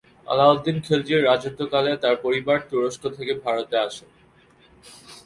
আলাউদ্দিন 0.27 0.77
খিলজির 0.85 1.25
রাজত্বকালে 1.29 1.91
তার 2.03 2.15
পরিবার 2.25 2.57
তুরস্ক 2.69 3.03
থেকে 3.17 3.33
ভারতে 3.43 3.75
আসেন। 3.87 4.09